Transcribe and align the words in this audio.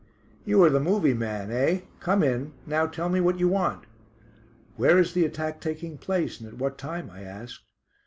"You 0.45 0.63
are 0.63 0.69
the 0.71 0.79
'movie' 0.79 1.13
man, 1.13 1.51
eh? 1.51 1.81
Come 1.99 2.23
in. 2.23 2.53
Now 2.65 2.87
tell 2.87 3.07
me 3.07 3.21
what 3.21 3.37
you 3.37 3.49
want." 3.49 3.83
"Where 4.75 4.97
is 4.97 5.13
the 5.13 5.25
attack 5.25 5.61
taking 5.61 5.99
place, 5.99 6.39
and 6.39 6.49
at 6.49 6.57
what 6.57 6.79
time?" 6.79 7.11
I 7.11 7.21
asked. 7.21 7.61